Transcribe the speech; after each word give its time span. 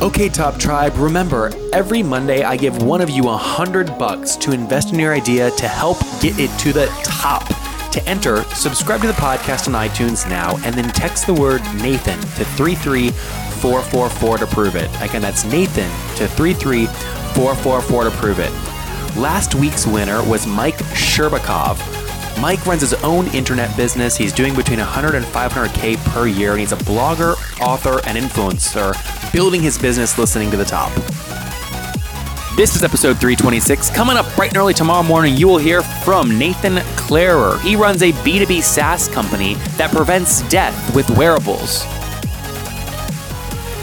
Okay, 0.00 0.28
Top 0.28 0.60
Tribe, 0.60 0.96
remember, 0.96 1.50
every 1.72 2.04
Monday 2.04 2.44
I 2.44 2.56
give 2.56 2.80
one 2.84 3.00
of 3.00 3.10
you 3.10 3.28
a 3.28 3.36
hundred 3.36 3.98
bucks 3.98 4.36
to 4.36 4.52
invest 4.52 4.92
in 4.92 4.98
your 5.00 5.12
idea 5.12 5.50
to 5.50 5.66
help 5.66 5.98
get 6.20 6.38
it 6.38 6.56
to 6.60 6.72
the 6.72 6.86
top. 7.02 7.48
To 7.90 8.08
enter, 8.08 8.44
subscribe 8.54 9.00
to 9.00 9.08
the 9.08 9.12
podcast 9.14 9.66
on 9.66 9.74
iTunes 9.74 10.30
now 10.30 10.56
and 10.64 10.72
then 10.72 10.88
text 10.92 11.26
the 11.26 11.34
word 11.34 11.62
Nathan 11.82 12.20
to 12.20 12.44
33444 12.44 14.38
to 14.38 14.46
prove 14.46 14.76
it. 14.76 14.88
Again, 15.02 15.20
that's 15.20 15.44
Nathan 15.44 15.90
to 16.16 16.28
33444 16.28 18.04
to 18.04 18.10
prove 18.12 18.38
it. 18.38 18.52
Last 19.16 19.56
week's 19.56 19.84
winner 19.84 20.22
was 20.22 20.46
Mike 20.46 20.78
Sherbakov. 20.94 21.97
Mike 22.40 22.64
runs 22.66 22.82
his 22.82 22.94
own 23.02 23.26
internet 23.28 23.76
business. 23.76 24.16
He's 24.16 24.32
doing 24.32 24.54
between 24.54 24.78
100 24.78 25.16
and 25.16 25.24
500K 25.26 25.96
per 26.12 26.28
year, 26.28 26.52
and 26.52 26.60
he's 26.60 26.72
a 26.72 26.76
blogger, 26.76 27.34
author, 27.60 28.00
and 28.06 28.16
influencer, 28.16 28.94
building 29.32 29.60
his 29.60 29.76
business 29.76 30.18
listening 30.18 30.50
to 30.52 30.56
the 30.56 30.64
top. 30.64 30.92
This 32.56 32.76
is 32.76 32.84
episode 32.84 33.18
326. 33.18 33.90
Coming 33.90 34.16
up 34.16 34.26
bright 34.36 34.50
and 34.50 34.58
early 34.58 34.74
tomorrow 34.74 35.02
morning, 35.02 35.36
you 35.36 35.48
will 35.48 35.58
hear 35.58 35.82
from 35.82 36.38
Nathan 36.38 36.76
Clarer. 36.96 37.58
He 37.58 37.74
runs 37.74 38.02
a 38.02 38.12
B2B 38.12 38.62
SaaS 38.62 39.08
company 39.08 39.54
that 39.76 39.90
prevents 39.90 40.48
death 40.48 40.94
with 40.94 41.10
wearables. 41.10 41.84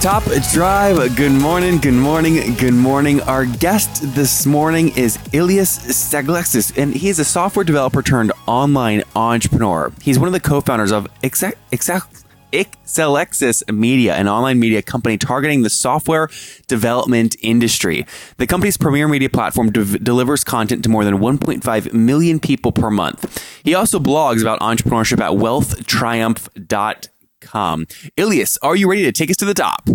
Top 0.06 0.24
Tribe, 0.54 1.16
good 1.16 1.32
morning, 1.32 1.80
good 1.80 1.96
morning, 1.96 2.54
good 2.58 2.76
morning. 2.76 3.22
Our 3.22 3.46
guest 3.46 4.14
this 4.14 4.46
morning 4.46 4.96
is 4.96 5.18
Ilias 5.34 5.80
Staglexis, 5.80 6.78
and 6.78 6.94
he's 6.94 7.18
a 7.18 7.26
software 7.26 7.64
developer 7.64 8.04
turned 8.04 8.32
online 8.46 9.04
entrepreneur. 9.16 9.92
He's 10.02 10.20
one 10.20 10.28
of 10.28 10.34
the 10.34 10.40
co 10.40 10.62
founders 10.62 10.92
of 10.92 11.08
Exact. 11.24 11.58
Exact 11.72 12.22
Media, 13.72 14.16
an 14.16 14.28
online 14.30 14.60
media 14.60 14.82
company 14.82 15.18
targeting 15.18 15.64
the 15.64 15.70
software 15.70 16.30
development 16.68 17.36
industry. 17.42 18.06
The 18.38 18.48
company's 18.48 18.78
premier 18.78 19.10
media 19.10 19.30
platform 19.30 19.72
de- 19.72 20.00
delivers 20.00 20.46
content 20.46 20.84
to 20.84 20.90
more 20.90 21.04
than 21.04 21.16
1.5 21.16 21.94
million 21.94 22.40
people 22.40 22.72
per 22.72 22.90
month. 22.90 23.46
He 23.64 23.76
also 23.76 24.00
blogs 24.00 24.42
about 24.42 24.62
entrepreneurship 24.62 25.20
at 25.20 25.32
wealthtriumph.com. 25.32 27.88
Ilias, 28.16 28.58
are 28.62 28.76
you 28.76 28.90
ready 28.90 29.04
to 29.04 29.12
take 29.12 29.30
us 29.30 29.38
to 29.38 29.46
the 29.46 29.54
top? 29.54 29.90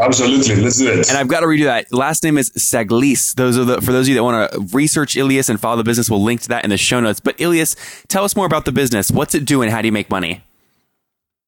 Absolutely, 0.00 0.56
let's 0.56 0.78
do 0.78 0.88
it. 0.88 1.08
And 1.08 1.18
I've 1.18 1.26
got 1.26 1.40
to 1.40 1.46
redo 1.46 1.64
that. 1.64 1.92
Last 1.92 2.22
name 2.22 2.38
is 2.38 2.50
Saglis. 2.50 3.34
Those 3.34 3.58
are 3.58 3.64
the 3.64 3.80
for 3.80 3.90
those 3.90 4.06
of 4.06 4.10
you 4.10 4.14
that 4.14 4.22
want 4.22 4.52
to 4.52 4.60
research 4.76 5.16
Ilias 5.16 5.48
and 5.48 5.60
follow 5.60 5.76
the 5.76 5.84
business, 5.84 6.08
we'll 6.08 6.22
link 6.22 6.40
to 6.42 6.48
that 6.50 6.62
in 6.62 6.70
the 6.70 6.76
show 6.76 7.00
notes. 7.00 7.18
But 7.18 7.40
Ilias, 7.40 7.74
tell 8.06 8.22
us 8.22 8.36
more 8.36 8.46
about 8.46 8.64
the 8.64 8.70
business. 8.70 9.10
What's 9.10 9.34
it 9.34 9.44
doing? 9.44 9.70
How 9.70 9.82
do 9.82 9.88
you 9.88 9.92
make 9.92 10.08
money? 10.08 10.44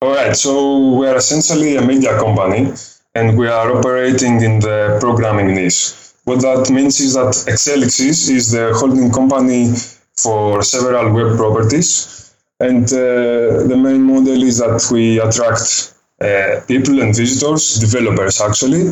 All 0.02 0.14
right, 0.14 0.34
so 0.34 0.96
we 0.96 1.06
are 1.06 1.16
essentially 1.16 1.76
a 1.76 1.82
media 1.82 2.18
company 2.18 2.72
and 3.14 3.38
we 3.38 3.46
are 3.46 3.76
operating 3.76 4.40
in 4.40 4.58
the 4.58 4.98
programming 4.98 5.54
niche. 5.54 5.94
What 6.24 6.40
that 6.40 6.70
means 6.70 6.98
is 7.00 7.14
that 7.14 7.34
Exelixis 7.46 8.30
is 8.30 8.50
the 8.50 8.72
holding 8.74 9.12
company 9.12 9.74
for 10.16 10.62
several 10.62 11.12
web 11.12 11.36
properties. 11.36 12.34
And 12.58 12.84
uh, 12.84 13.68
the 13.68 13.76
main 13.76 14.02
model 14.02 14.42
is 14.42 14.58
that 14.58 14.88
we 14.92 15.20
attract 15.20 15.94
uh, 16.20 16.60
people 16.68 17.00
and 17.00 17.16
visitors, 17.16 17.78
developers 17.78 18.40
actually, 18.40 18.82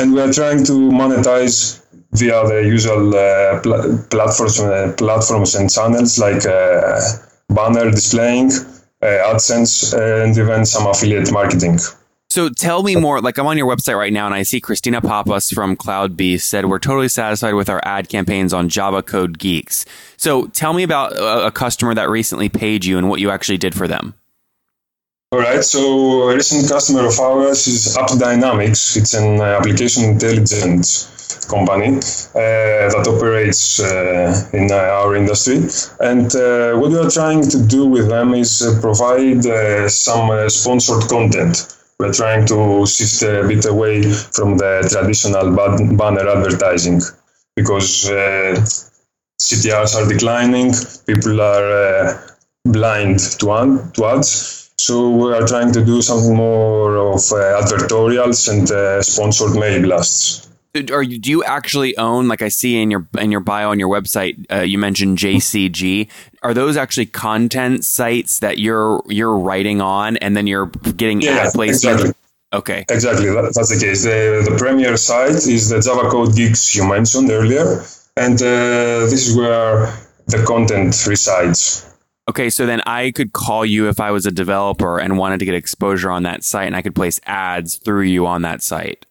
and 0.00 0.12
we 0.12 0.20
are 0.20 0.32
trying 0.32 0.64
to 0.64 0.72
monetize 0.72 1.80
via 2.12 2.46
the 2.46 2.62
usual 2.66 3.14
uh, 3.14 3.60
pl- 3.60 3.98
platforms, 4.10 4.60
uh, 4.60 4.92
platforms 4.98 5.54
and 5.54 5.70
channels 5.70 6.18
like 6.18 6.44
uh, 6.44 7.00
banner 7.48 7.90
displaying, 7.90 8.50
uh, 9.00 9.32
AdSense, 9.32 9.94
and 9.94 10.36
even 10.36 10.64
some 10.64 10.86
affiliate 10.86 11.32
marketing. 11.32 11.78
So 12.30 12.48
tell 12.48 12.82
me 12.82 12.96
more. 12.96 13.20
Like 13.20 13.38
I'm 13.38 13.46
on 13.46 13.58
your 13.58 13.68
website 13.68 13.98
right 13.98 14.12
now, 14.12 14.24
and 14.26 14.34
I 14.34 14.42
see 14.42 14.58
Christina 14.58 15.02
Papas 15.02 15.50
from 15.50 15.76
CloudBeast 15.76 16.40
said 16.40 16.64
we're 16.64 16.78
totally 16.78 17.08
satisfied 17.08 17.54
with 17.54 17.68
our 17.68 17.80
ad 17.84 18.08
campaigns 18.08 18.54
on 18.54 18.70
Java 18.70 19.02
Code 19.02 19.38
Geeks. 19.38 19.84
So 20.16 20.46
tell 20.46 20.72
me 20.72 20.82
about 20.82 21.12
a, 21.12 21.46
a 21.46 21.50
customer 21.50 21.94
that 21.94 22.08
recently 22.08 22.48
paid 22.48 22.84
you 22.86 22.96
and 22.96 23.10
what 23.10 23.20
you 23.20 23.30
actually 23.30 23.58
did 23.58 23.74
for 23.74 23.86
them. 23.86 24.14
All 25.32 25.38
right. 25.38 25.64
So 25.64 26.28
a 26.28 26.34
recent 26.34 26.68
customer 26.68 27.06
of 27.06 27.18
ours 27.18 27.66
is 27.66 27.96
AppDynamics. 27.96 28.98
It's 28.98 29.14
an 29.14 29.40
uh, 29.40 29.44
application 29.58 30.04
intelligence 30.04 31.08
company 31.48 31.96
uh, 31.96 32.92
that 32.92 33.06
operates 33.08 33.80
uh, 33.80 34.50
in 34.52 34.70
uh, 34.70 34.74
our 34.74 35.16
industry. 35.16 35.56
And 36.00 36.36
uh, 36.36 36.74
what 36.78 36.90
we 36.90 36.98
are 36.98 37.08
trying 37.08 37.48
to 37.48 37.66
do 37.66 37.86
with 37.86 38.08
them 38.08 38.34
is 38.34 38.60
uh, 38.60 38.78
provide 38.82 39.42
some 39.90 40.50
sponsored 40.50 41.08
content. 41.08 41.78
We're 41.98 42.12
trying 42.12 42.44
to 42.48 42.84
shift 42.84 43.22
a 43.22 43.48
bit 43.48 43.64
away 43.64 44.02
from 44.12 44.58
the 44.58 44.86
traditional 44.90 45.56
ban- 45.56 45.96
banner 45.96 46.28
advertising 46.28 47.00
because 47.56 48.04
CTRs 49.40 49.94
are 49.96 50.06
declining, 50.06 50.74
people 51.06 51.40
are 51.40 52.22
blind 52.66 53.20
to, 53.40 53.52
ad- 53.52 53.94
to 53.94 54.04
ads. 54.04 54.61
So 54.78 55.10
we 55.10 55.32
are 55.32 55.46
trying 55.46 55.72
to 55.72 55.84
do 55.84 56.02
something 56.02 56.34
more 56.34 56.96
of 56.96 57.20
uh, 57.32 57.62
advertorials 57.62 58.48
and 58.52 58.70
uh, 58.70 59.02
sponsored 59.02 59.54
mail 59.54 59.82
blasts. 59.82 60.48
Are 60.90 61.02
you, 61.02 61.18
do 61.18 61.30
you 61.30 61.44
actually 61.44 61.96
own, 61.98 62.28
like 62.28 62.40
I 62.40 62.48
see 62.48 62.80
in 62.80 62.90
your 62.90 63.06
in 63.18 63.30
your 63.30 63.40
bio 63.40 63.70
on 63.70 63.78
your 63.78 63.90
website, 63.90 64.50
uh, 64.50 64.62
you 64.62 64.78
mentioned 64.78 65.18
JCG. 65.18 66.08
Are 66.42 66.54
those 66.54 66.78
actually 66.78 67.06
content 67.06 67.84
sites 67.84 68.38
that 68.38 68.58
you're 68.58 69.02
you're 69.06 69.36
writing 69.36 69.82
on, 69.82 70.16
and 70.16 70.34
then 70.34 70.46
you're 70.46 70.66
getting 70.96 71.20
yeah, 71.20 71.44
ad 71.46 71.52
placement? 71.52 72.00
Exactly. 72.00 72.14
Okay. 72.54 72.84
Exactly, 72.90 73.26
that, 73.26 73.52
that's 73.54 73.68
the 73.68 73.80
case. 73.84 74.04
The, 74.04 74.46
the 74.50 74.56
premier 74.58 74.96
site 74.96 75.46
is 75.46 75.70
the 75.70 75.80
Java 75.80 76.08
Code 76.10 76.34
Geeks 76.36 76.74
you 76.74 76.86
mentioned 76.88 77.30
earlier, 77.30 77.84
and 78.16 78.40
uh, 78.40 79.08
this 79.08 79.28
is 79.28 79.36
where 79.36 79.94
the 80.26 80.44
content 80.46 81.06
resides. 81.06 81.91
Okay, 82.28 82.50
so 82.50 82.66
then 82.66 82.80
I 82.86 83.10
could 83.10 83.32
call 83.32 83.66
you 83.66 83.88
if 83.88 83.98
I 83.98 84.12
was 84.12 84.26
a 84.26 84.30
developer 84.30 84.98
and 84.98 85.18
wanted 85.18 85.38
to 85.40 85.44
get 85.44 85.54
exposure 85.54 86.10
on 86.10 86.22
that 86.22 86.44
site, 86.44 86.66
and 86.66 86.76
I 86.76 86.82
could 86.82 86.94
place 86.94 87.20
ads 87.26 87.76
through 87.76 88.02
you 88.02 88.26
on 88.26 88.42
that 88.42 88.62
site. 88.62 89.06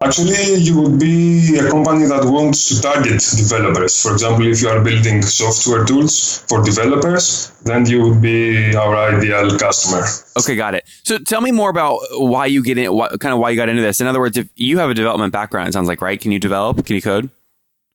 Actually, 0.00 0.54
you 0.54 0.80
would 0.80 1.00
be 1.00 1.58
a 1.58 1.68
company 1.70 2.06
that 2.06 2.24
wants 2.24 2.68
to 2.68 2.80
target 2.80 3.20
developers. 3.36 4.00
For 4.00 4.12
example, 4.12 4.46
if 4.46 4.62
you 4.62 4.68
are 4.68 4.82
building 4.82 5.22
software 5.22 5.84
tools 5.84 6.44
for 6.48 6.62
developers, 6.62 7.50
then 7.64 7.84
you 7.84 8.02
would 8.02 8.22
be 8.22 8.76
our 8.76 8.94
ideal 8.96 9.58
customer. 9.58 10.04
Okay, 10.38 10.54
got 10.54 10.74
it. 10.76 10.84
So 11.02 11.18
tell 11.18 11.40
me 11.40 11.50
more 11.50 11.70
about 11.70 12.00
why 12.12 12.46
you 12.46 12.62
get 12.62 12.78
in, 12.78 12.92
what 12.92 13.18
kind 13.18 13.32
of 13.32 13.40
why 13.40 13.50
you 13.50 13.56
got 13.56 13.68
into 13.68 13.82
this. 13.82 14.00
In 14.00 14.06
other 14.06 14.20
words, 14.20 14.36
if 14.36 14.48
you 14.54 14.78
have 14.78 14.88
a 14.88 14.94
development 14.94 15.32
background, 15.32 15.68
it 15.68 15.72
sounds 15.72 15.88
like 15.88 16.00
right. 16.00 16.20
Can 16.20 16.30
you 16.30 16.38
develop? 16.38 16.86
Can 16.86 16.94
you 16.94 17.02
code? 17.02 17.30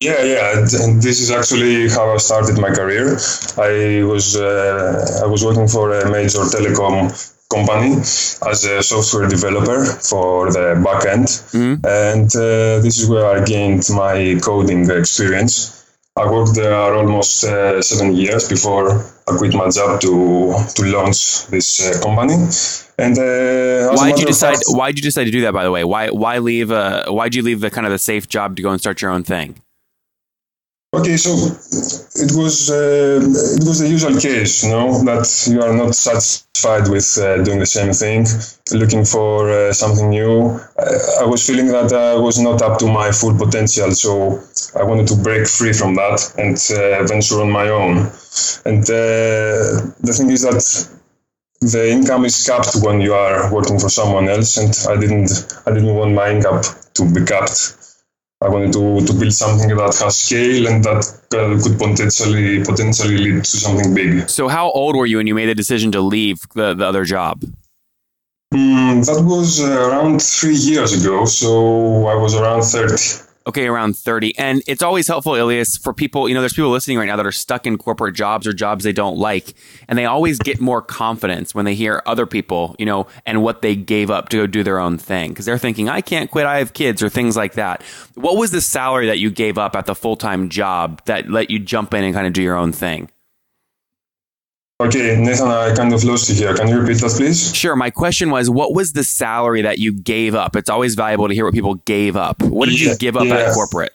Yeah, 0.03 0.21
yeah, 0.23 0.59
and 0.83 1.01
this 1.01 1.21
is 1.21 1.31
actually 1.31 1.87
how 1.87 2.13
I 2.13 2.17
started 2.17 2.59
my 2.59 2.71
career. 2.71 3.15
I 3.57 4.03
was 4.03 4.35
uh, 4.35 5.23
I 5.23 5.27
was 5.27 5.45
working 5.45 5.69
for 5.69 5.85
a 5.97 6.11
major 6.11 6.43
telecom 6.55 7.07
company 7.49 8.01
as 8.51 8.65
a 8.65 8.83
software 8.83 9.29
developer 9.29 9.85
for 9.85 10.51
the 10.51 10.75
backend, 10.85 11.27
mm-hmm. 11.55 11.75
and 11.85 12.27
uh, 12.35 12.83
this 12.83 12.99
is 12.99 13.07
where 13.07 13.25
I 13.25 13.45
gained 13.45 13.85
my 13.95 14.37
coding 14.43 14.89
experience. 14.91 15.85
I 16.17 16.29
worked 16.29 16.55
there 16.55 16.75
almost 16.75 17.45
uh, 17.45 17.81
seven 17.81 18.13
years 18.13 18.49
before 18.49 19.05
I 19.29 19.37
quit 19.37 19.53
my 19.53 19.69
job 19.69 20.01
to 20.01 20.53
to 20.75 20.81
launch 20.83 21.47
this 21.47 21.67
uh, 21.79 22.03
company. 22.03 22.35
And 22.99 23.17
uh, 23.17 23.95
why 23.95 24.11
did 24.11 24.19
you 24.19 24.25
decide? 24.25 24.55
Fact, 24.55 24.65
why 24.67 24.91
did 24.91 24.99
you 24.99 25.07
decide 25.11 25.25
to 25.31 25.31
do 25.31 25.41
that? 25.41 25.53
By 25.53 25.63
the 25.63 25.71
way, 25.71 25.85
why 25.85 26.09
why 26.09 26.39
leave? 26.39 26.71
Uh, 26.71 27.05
why 27.07 27.29
did 27.29 27.35
you 27.35 27.43
leave 27.43 27.61
the 27.61 27.71
kind 27.71 27.87
of 27.87 27.91
the 27.91 28.03
safe 28.11 28.27
job 28.27 28.57
to 28.57 28.61
go 28.61 28.69
and 28.69 28.81
start 28.81 29.01
your 29.01 29.11
own 29.11 29.23
thing? 29.23 29.63
Okay, 30.93 31.17
so 31.17 31.31
it 32.23 32.31
was 32.37 32.69
uh, 32.69 33.19
it 33.57 33.63
was 33.65 33.79
the 33.79 33.89
usual 33.89 34.15
case, 34.19 34.63
you 34.63 34.69
know, 34.69 35.03
that 35.05 35.25
you 35.49 35.59
are 35.59 35.73
not 35.73 35.95
satisfied 35.95 36.87
with 36.87 37.17
uh, 37.17 37.41
doing 37.41 37.57
the 37.57 37.65
same 37.65 37.91
thing, 37.93 38.27
looking 38.79 39.03
for 39.03 39.49
uh, 39.49 39.73
something 39.73 40.11
new. 40.11 40.59
I, 40.77 41.23
I, 41.23 41.25
was 41.25 41.47
feeling 41.47 41.69
that 41.69 41.91
I 41.91 42.13
was 42.13 42.37
not 42.37 42.61
up 42.61 42.77
to 42.77 42.85
my 42.85 43.11
full 43.11 43.35
potential, 43.35 43.89
so 43.95 44.39
I 44.79 44.83
wanted 44.83 45.07
to 45.07 45.15
break 45.15 45.47
free 45.47 45.73
from 45.73 45.95
that 45.95 46.31
and 46.37 46.57
uh, 46.69 47.03
venture 47.07 47.41
on 47.41 47.49
my 47.49 47.69
own. 47.69 48.11
And 48.63 48.83
uh, 48.83 49.89
the 50.05 50.13
thing 50.15 50.29
is 50.29 50.43
that 50.43 50.61
the 51.61 51.89
income 51.89 52.23
is 52.25 52.45
capped 52.45 52.75
when 52.83 53.01
you 53.01 53.15
are 53.15 53.51
working 53.51 53.79
for 53.79 53.89
someone 53.89 54.29
else, 54.29 54.57
and 54.57 54.73
I 54.87 55.01
didn't 55.01 55.31
I 55.65 55.71
didn't 55.73 55.95
want 55.95 56.13
my 56.13 56.29
income 56.29 56.61
to 56.93 57.11
be 57.11 57.25
capped 57.25 57.82
I 58.43 58.49
wanted 58.49 58.73
to, 58.73 59.05
to 59.05 59.13
build 59.13 59.33
something 59.33 59.69
that 59.69 59.95
has 60.03 60.17
scale 60.17 60.67
and 60.67 60.83
that 60.83 61.05
uh, 61.31 61.63
could 61.63 61.79
potentially 61.79 62.63
potentially 62.63 63.17
lead 63.17 63.43
to 63.45 63.57
something 63.57 63.93
big. 63.95 64.29
So, 64.29 64.49
how 64.49 64.69
old 64.71 64.97
were 64.97 65.05
you 65.05 65.17
when 65.17 65.27
you 65.27 65.35
made 65.35 65.47
the 65.47 65.55
decision 65.55 65.91
to 65.93 66.01
leave 66.01 66.41
the, 66.53 66.73
the 66.73 66.85
other 66.85 67.05
job? 67.05 67.41
Mm, 68.53 69.05
that 69.05 69.23
was 69.23 69.61
uh, 69.61 69.89
around 69.89 70.21
three 70.21 70.55
years 70.55 70.91
ago, 70.93 71.25
so 71.25 72.05
I 72.05 72.15
was 72.15 72.35
around 72.35 72.63
30. 72.63 73.22
Okay, 73.45 73.67
around 73.67 73.97
30. 73.97 74.37
And 74.37 74.63
it's 74.67 74.81
always 74.81 75.07
helpful, 75.07 75.35
Ilias, 75.35 75.75
for 75.75 75.93
people, 75.93 76.29
you 76.29 76.33
know, 76.33 76.39
there's 76.39 76.53
people 76.53 76.71
listening 76.71 76.97
right 76.97 77.07
now 77.07 77.17
that 77.17 77.25
are 77.25 77.31
stuck 77.31 77.67
in 77.67 77.77
corporate 77.77 78.15
jobs 78.15 78.47
or 78.47 78.53
jobs 78.53 78.85
they 78.85 78.93
don't 78.93 79.17
like. 79.17 79.53
And 79.89 79.99
they 79.99 80.05
always 80.05 80.39
get 80.39 80.61
more 80.61 80.81
confidence 80.81 81.53
when 81.53 81.65
they 81.65 81.75
hear 81.75 82.01
other 82.05 82.25
people, 82.25 82.73
you 82.79 82.85
know, 82.85 83.07
and 83.25 83.43
what 83.43 83.61
they 83.61 83.75
gave 83.75 84.09
up 84.09 84.29
to 84.29 84.37
go 84.37 84.47
do 84.47 84.63
their 84.63 84.79
own 84.79 84.97
thing. 84.97 85.31
Because 85.31 85.45
they're 85.45 85.57
thinking, 85.57 85.89
I 85.89 85.99
can't 85.99 86.31
quit, 86.31 86.45
I 86.45 86.59
have 86.59 86.73
kids, 86.73 87.03
or 87.03 87.09
things 87.09 87.35
like 87.35 87.53
that. 87.53 87.83
What 88.15 88.37
was 88.37 88.51
the 88.51 88.61
salary 88.61 89.07
that 89.07 89.19
you 89.19 89.29
gave 89.29 89.57
up 89.57 89.75
at 89.75 89.87
the 89.87 89.95
full 89.95 90.15
time 90.15 90.47
job 90.47 91.01
that 91.05 91.29
let 91.29 91.49
you 91.49 91.59
jump 91.59 91.93
in 91.93 92.05
and 92.05 92.13
kind 92.13 92.27
of 92.27 92.31
do 92.31 92.41
your 92.41 92.55
own 92.55 92.71
thing? 92.71 93.09
Okay, 94.87 95.15
Nathan, 95.17 95.47
I 95.47 95.73
kind 95.75 95.93
of 95.93 96.03
lost 96.03 96.29
you 96.29 96.35
here. 96.35 96.53
Can 96.55 96.67
you 96.67 96.79
repeat 96.79 96.99
that, 97.01 97.11
please? 97.11 97.55
Sure. 97.55 97.75
My 97.75 97.89
question 97.89 98.29
was, 98.31 98.49
what 98.49 98.73
was 98.73 98.93
the 98.93 99.03
salary 99.03 99.61
that 99.61 99.79
you 99.79 99.93
gave 99.93 100.35
up? 100.35 100.55
It's 100.55 100.69
always 100.69 100.95
valuable 100.95 101.27
to 101.27 101.33
hear 101.33 101.45
what 101.45 101.53
people 101.53 101.75
gave 101.85 102.15
up. 102.15 102.41
What 102.43 102.67
did 102.67 102.79
Yeah, 102.81 102.91
you 102.91 102.97
give 102.97 103.15
up 103.15 103.25
yeah. 103.25 103.35
at 103.35 103.53
corporate? 103.53 103.93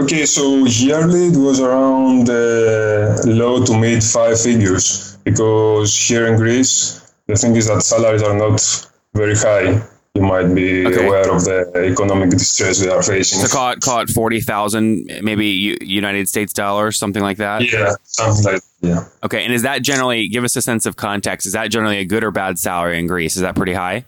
Okay, 0.00 0.24
so 0.24 0.64
yearly 0.64 1.26
it 1.26 1.36
was 1.36 1.60
around 1.60 2.30
uh, 2.30 3.20
low 3.26 3.62
to 3.66 3.78
mid 3.78 4.02
five 4.02 4.40
figures 4.40 5.18
because 5.24 5.94
here 6.08 6.26
in 6.26 6.36
Greece, 6.38 7.12
the 7.26 7.36
thing 7.36 7.54
is 7.56 7.68
that 7.68 7.82
salaries 7.82 8.22
are 8.22 8.34
not 8.36 8.60
very 9.14 9.34
high. 9.36 9.82
You 10.16 10.22
might 10.22 10.52
be 10.54 10.84
Okay. 10.86 11.06
aware 11.06 11.30
of 11.30 11.44
the 11.44 11.70
economic 11.92 12.30
distress 12.30 12.82
we 12.82 12.88
are 12.90 13.00
facing. 13.02 13.38
So 13.38 13.46
call 13.46 13.70
it 13.70 13.80
call 13.80 14.00
it 14.00 14.10
forty 14.10 14.40
thousand, 14.40 15.08
maybe 15.22 15.78
United 15.80 16.28
States 16.28 16.52
dollars, 16.52 16.98
something 16.98 17.22
like 17.22 17.36
that. 17.36 17.70
yeah, 17.72 17.94
something 18.02 18.44
like 18.54 18.62
yeah. 18.80 19.04
Okay, 19.22 19.44
and 19.44 19.54
is 19.54 19.62
that 19.62 19.82
generally 19.82 20.26
give 20.26 20.42
us 20.42 20.56
a 20.56 20.62
sense 20.62 20.84
of 20.84 20.96
context? 20.96 21.46
Is 21.46 21.52
that 21.52 21.70
generally 21.70 21.98
a 21.98 22.04
good 22.04 22.24
or 22.24 22.32
bad 22.32 22.58
salary 22.58 22.98
in 22.98 23.06
Greece? 23.06 23.36
Is 23.36 23.42
that 23.42 23.54
pretty 23.54 23.72
high? 23.72 24.04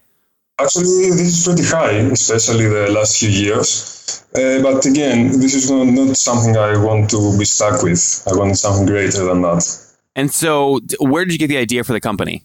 Actually, 0.61 1.11
this 1.11 1.39
is 1.39 1.45
pretty 1.47 1.63
high, 1.65 1.93
especially 2.13 2.67
the 2.69 2.91
last 2.91 3.19
few 3.21 3.29
years. 3.31 4.25
Uh, 4.35 4.61
but 4.61 4.85
again, 4.85 5.29
this 5.41 5.55
is 5.55 5.71
not, 5.71 5.85
not 5.87 6.17
something 6.17 6.57
I 6.57 6.77
want 6.83 7.11
to 7.11 7.39
be 7.39 7.45
stuck 7.45 7.83
with. 7.83 8.25
I 8.27 8.37
want 8.37 8.57
something 8.59 8.87
greater 8.87 9.25
than 9.25 9.43
that. 9.43 9.65
And 10.17 10.33
so, 10.33 10.81
where 10.99 11.25
did 11.25 11.33
you 11.33 11.39
get 11.39 11.49
the 11.49 11.59
idea 11.59 11.85
for 11.85 11.93
the 11.93 12.01
company? 12.01 12.45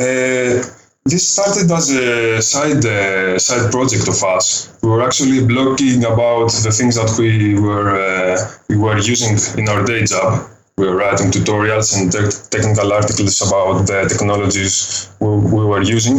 Uh, 0.00 0.62
this 1.06 1.28
started 1.28 1.70
as 1.70 1.90
a 1.90 2.40
side 2.40 2.84
uh, 2.84 3.38
side 3.38 3.70
project 3.70 4.08
of 4.08 4.22
us. 4.24 4.72
We 4.82 4.88
were 4.88 5.02
actually 5.02 5.40
blogging 5.40 6.00
about 6.10 6.50
the 6.64 6.72
things 6.72 6.94
that 6.96 7.10
we 7.18 7.60
were 7.60 7.90
uh, 7.94 8.36
we 8.68 8.76
were 8.76 8.98
using 8.98 9.36
in 9.58 9.68
our 9.68 9.84
day 9.84 10.04
job. 10.04 10.48
We 10.76 10.86
were 10.88 10.96
writing 10.96 11.30
tutorials 11.30 11.88
and 11.96 12.10
tech 12.10 12.30
technical 12.50 12.92
articles 12.92 13.36
about 13.46 13.86
the 13.86 14.08
technologies 14.08 15.10
we, 15.20 15.28
we 15.28 15.64
were 15.72 15.82
using, 15.82 16.18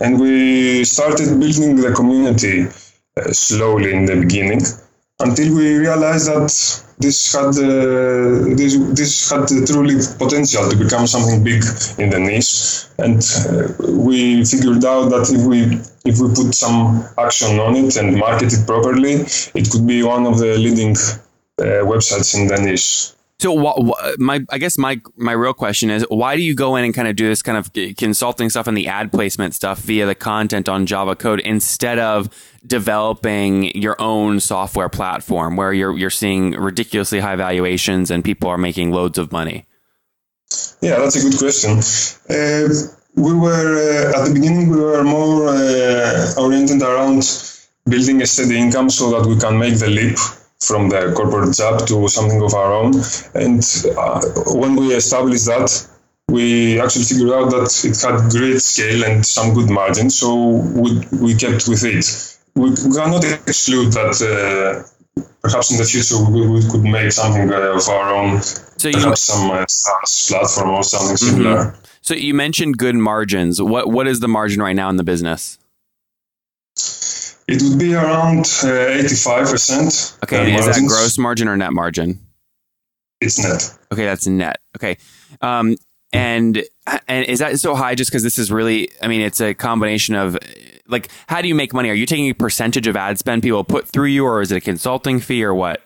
and 0.00 0.18
we 0.18 0.84
started 0.84 1.38
building 1.38 1.76
the 1.76 1.92
community 1.92 2.68
uh, 3.18 3.32
slowly 3.32 3.92
in 3.92 4.06
the 4.06 4.16
beginning 4.16 4.62
until 5.22 5.54
we 5.54 5.76
realized 5.76 6.26
that 6.28 6.50
this 6.98 7.32
had 7.32 7.54
uh, 7.58 8.54
this 8.56 8.76
this 8.98 9.30
had 9.30 9.46
truly 9.66 9.96
potential 10.18 10.68
to 10.70 10.76
become 10.76 11.06
something 11.06 11.42
big 11.42 11.62
in 11.98 12.10
the 12.10 12.18
niche, 12.18 12.84
and 12.98 13.20
uh, 13.48 13.72
we 14.08 14.44
figured 14.44 14.84
out 14.84 15.10
that 15.10 15.30
if 15.30 15.42
we 15.46 15.58
if 16.04 16.20
we 16.20 16.28
put 16.34 16.54
some 16.54 17.04
action 17.18 17.58
on 17.58 17.74
it 17.76 17.96
and 17.96 18.16
market 18.16 18.52
it 18.52 18.66
properly, 18.66 19.14
it 19.54 19.70
could 19.70 19.86
be 19.86 20.02
one 20.02 20.26
of 20.26 20.38
the 20.38 20.56
leading 20.58 20.94
uh, 20.96 21.82
websites 21.90 22.34
in 22.38 22.46
the 22.48 22.58
niche. 22.60 23.12
So, 23.42 23.52
wha 23.52 23.74
wha- 23.76 24.14
my 24.18 24.44
I 24.50 24.58
guess 24.58 24.78
my 24.78 25.00
my 25.16 25.32
real 25.32 25.52
question 25.52 25.90
is, 25.90 26.06
why 26.08 26.36
do 26.36 26.42
you 26.42 26.54
go 26.54 26.76
in 26.76 26.84
and 26.84 26.94
kind 26.94 27.08
of 27.08 27.16
do 27.16 27.26
this 27.26 27.42
kind 27.42 27.58
of 27.58 27.72
consulting 27.96 28.50
stuff 28.50 28.68
and 28.68 28.76
the 28.76 28.86
ad 28.86 29.10
placement 29.10 29.52
stuff 29.52 29.80
via 29.80 30.06
the 30.06 30.14
content 30.14 30.68
on 30.68 30.86
Java 30.86 31.16
code 31.16 31.40
instead 31.40 31.98
of 31.98 32.28
developing 32.64 33.76
your 33.76 34.00
own 34.00 34.38
software 34.38 34.88
platform 34.88 35.56
where 35.56 35.72
you're 35.72 35.98
you're 35.98 36.08
seeing 36.08 36.52
ridiculously 36.52 37.18
high 37.18 37.34
valuations 37.34 38.12
and 38.12 38.22
people 38.22 38.48
are 38.48 38.58
making 38.58 38.92
loads 38.92 39.18
of 39.18 39.32
money? 39.32 39.66
Yeah, 40.80 40.98
that's 41.00 41.16
a 41.16 41.28
good 41.28 41.36
question. 41.36 41.78
Uh, 42.30 42.68
we 43.16 43.34
were 43.34 44.12
uh, 44.14 44.20
at 44.20 44.28
the 44.28 44.34
beginning 44.34 44.70
we 44.70 44.76
were 44.76 45.02
more 45.02 45.48
uh, 45.48 46.32
oriented 46.38 46.80
around 46.80 47.24
building 47.88 48.22
a 48.22 48.26
steady 48.26 48.56
income 48.56 48.88
so 48.88 49.10
that 49.10 49.28
we 49.28 49.36
can 49.36 49.58
make 49.58 49.80
the 49.80 49.88
leap 49.88 50.16
from 50.66 50.88
the 50.88 51.12
corporate 51.16 51.54
job 51.56 51.86
to 51.86 52.08
something 52.08 52.42
of 52.42 52.54
our 52.54 52.72
own. 52.72 52.92
And 53.34 53.62
uh, 53.96 54.20
when 54.54 54.76
we 54.76 54.94
established 54.94 55.46
that, 55.46 55.88
we 56.28 56.80
actually 56.80 57.04
figured 57.04 57.30
out 57.30 57.50
that 57.50 57.68
it 57.84 58.00
had 58.00 58.30
great 58.30 58.60
scale 58.60 59.04
and 59.04 59.24
some 59.24 59.52
good 59.54 59.68
margin, 59.68 60.08
so 60.08 60.34
we, 60.74 61.02
we 61.20 61.34
kept 61.34 61.68
with 61.68 61.84
it. 61.84 62.06
We, 62.54 62.70
we 62.70 62.94
cannot 62.94 63.24
exclude 63.24 63.92
that 63.92 64.16
uh, 64.22 65.22
perhaps 65.42 65.70
in 65.70 65.78
the 65.78 65.84
future 65.84 66.16
we, 66.30 66.46
we 66.48 66.70
could 66.70 66.82
make 66.82 67.12
something 67.12 67.52
uh, 67.52 67.76
of 67.76 67.88
our 67.88 68.14
own, 68.14 68.40
So 68.40 68.88
you 68.88 69.16
some 69.16 69.50
uh, 69.50 69.66
SaaS 69.68 70.28
platform 70.28 70.70
or 70.70 70.84
something 70.84 71.16
similar. 71.16 71.74
so 72.00 72.14
you 72.14 72.34
mentioned 72.34 72.78
good 72.78 72.94
margins. 72.94 73.60
What 73.60 73.90
what 73.90 74.06
is 74.06 74.20
the 74.20 74.28
margin 74.28 74.62
right 74.62 74.76
now 74.76 74.88
in 74.88 74.96
the 74.96 75.04
business? 75.04 75.58
It 77.52 77.62
would 77.62 77.78
be 77.78 77.94
around 77.94 78.40
uh, 78.40 79.02
85%. 79.04 80.22
Okay, 80.24 80.54
uh, 80.54 80.58
is 80.58 80.66
that 80.66 80.88
gross 80.88 81.18
margin 81.18 81.48
or 81.48 81.56
net 81.56 81.74
margin? 81.74 82.18
It's 83.20 83.38
net. 83.42 83.78
Okay, 83.92 84.06
that's 84.06 84.26
net. 84.26 84.58
Okay. 84.76 84.96
Um, 85.42 85.76
and 86.14 86.62
and 87.08 87.26
is 87.26 87.40
that 87.40 87.58
so 87.60 87.74
high 87.74 87.94
just 87.94 88.10
because 88.10 88.22
this 88.22 88.38
is 88.38 88.50
really? 88.50 88.90
I 89.02 89.08
mean, 89.08 89.20
it's 89.20 89.40
a 89.40 89.52
combination 89.52 90.14
of 90.14 90.38
like, 90.86 91.08
how 91.26 91.42
do 91.42 91.48
you 91.48 91.54
make 91.54 91.74
money? 91.74 91.90
Are 91.90 91.94
you 91.94 92.06
taking 92.06 92.30
a 92.30 92.34
percentage 92.34 92.86
of 92.86 92.96
ad 92.96 93.18
spend 93.18 93.42
people 93.42 93.64
put 93.64 93.86
through 93.86 94.06
you, 94.06 94.24
or 94.24 94.40
is 94.40 94.50
it 94.50 94.56
a 94.56 94.60
consulting 94.60 95.20
fee, 95.20 95.44
or 95.44 95.54
what? 95.54 95.82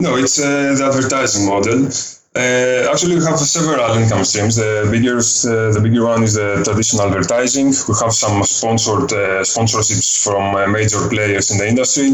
No, 0.00 0.16
it's 0.16 0.38
uh, 0.38 0.74
the 0.76 0.92
advertising 0.94 1.46
model. 1.46 1.88
Uh, 2.34 2.88
actually, 2.90 3.16
we 3.16 3.24
have 3.24 3.38
several 3.38 3.94
income 3.98 4.24
streams. 4.24 4.56
The 4.56 4.88
biggest, 4.90 5.44
uh, 5.44 5.70
the 5.70 5.80
bigger 5.80 6.06
one 6.06 6.22
is 6.22 6.34
the 6.34 6.62
traditional 6.64 7.06
advertising. 7.08 7.66
We 7.88 7.94
have 8.00 8.12
some 8.12 8.42
sponsored 8.44 9.12
uh, 9.12 9.44
sponsorships 9.44 10.24
from 10.24 10.54
uh, 10.54 10.66
major 10.66 11.08
players 11.10 11.50
in 11.50 11.58
the 11.58 11.68
industry. 11.68 12.12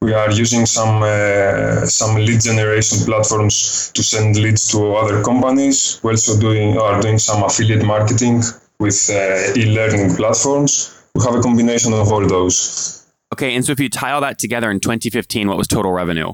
We 0.00 0.14
are 0.14 0.32
using 0.32 0.66
some 0.66 1.04
uh, 1.04 1.86
some 1.86 2.16
lead 2.16 2.40
generation 2.40 3.04
platforms 3.04 3.92
to 3.94 4.02
send 4.02 4.34
leads 4.34 4.68
to 4.72 4.96
other 4.96 5.22
companies. 5.22 6.00
We 6.02 6.10
also 6.10 6.40
doing 6.40 6.76
are 6.76 7.00
doing 7.00 7.18
some 7.18 7.44
affiliate 7.44 7.84
marketing 7.84 8.42
with 8.80 9.10
uh, 9.10 9.60
e-learning 9.60 10.16
platforms. 10.16 10.92
We 11.14 11.22
have 11.22 11.36
a 11.36 11.40
combination 11.40 11.92
of 11.92 12.10
all 12.10 12.26
those. 12.26 13.06
Okay, 13.32 13.54
and 13.54 13.64
so 13.64 13.70
if 13.70 13.78
you 13.78 13.88
tie 13.88 14.10
all 14.10 14.20
that 14.22 14.40
together 14.40 14.72
in 14.72 14.80
2015, 14.80 15.46
what 15.46 15.56
was 15.56 15.68
total 15.68 15.92
revenue? 15.92 16.32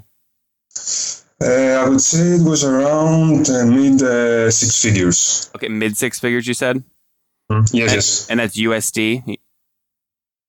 Uh, 1.40 1.46
I 1.84 1.88
would 1.88 2.00
say 2.00 2.18
it 2.18 2.42
was 2.44 2.64
around 2.64 3.48
uh, 3.48 3.64
mid 3.64 4.02
uh, 4.02 4.50
six 4.50 4.82
figures. 4.82 5.50
Okay, 5.54 5.68
mid 5.68 5.96
six 5.96 6.18
figures, 6.18 6.46
you 6.48 6.54
said, 6.54 6.82
Yes, 7.50 7.70
and, 7.70 7.74
yes, 7.74 8.30
and 8.30 8.40
that's 8.40 8.58
USD. 8.58 9.38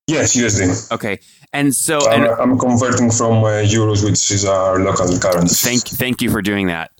yes, 0.08 0.36
USD. 0.36 0.92
Okay, 0.92 1.20
and 1.52 1.74
so 1.74 1.98
I'm, 2.08 2.24
and 2.24 2.32
I'm 2.32 2.58
converting 2.58 3.10
from 3.10 3.44
uh, 3.44 3.62
euros, 3.62 4.04
which 4.04 4.30
is 4.32 4.44
our 4.44 4.80
local 4.80 5.16
currency. 5.18 5.68
thank 5.68 5.82
thank 5.82 6.22
you 6.22 6.30
for 6.30 6.42
doing 6.42 6.66
that. 6.66 6.90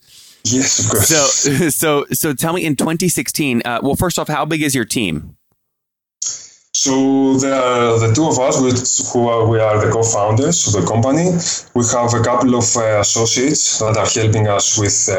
Yes, 0.44 0.78
of 0.84 0.90
course. 0.90 1.08
So 1.08 1.68
so 1.70 2.06
so 2.12 2.32
tell 2.32 2.52
me 2.52 2.64
in 2.64 2.76
2016. 2.76 3.62
Uh, 3.64 3.80
well, 3.82 3.96
first 3.96 4.18
off, 4.18 4.28
how 4.28 4.44
big 4.44 4.62
is 4.62 4.74
your 4.74 4.84
team? 4.84 5.36
So 6.72 7.34
the 7.34 7.98
the 7.98 8.14
two 8.14 8.26
of 8.28 8.38
us, 8.38 8.60
which, 8.60 9.12
who 9.12 9.28
are, 9.28 9.44
we 9.46 9.58
are 9.58 9.84
the 9.84 9.90
co-founders 9.90 10.68
of 10.68 10.72
the 10.80 10.86
company, 10.86 11.26
we 11.74 11.82
have 11.90 12.14
a 12.14 12.22
couple 12.22 12.54
of 12.54 12.64
uh, 12.76 13.00
associates 13.00 13.80
that 13.80 13.96
are 13.96 14.06
helping 14.06 14.46
us 14.46 14.78
with 14.78 14.96
uh, 15.10 15.16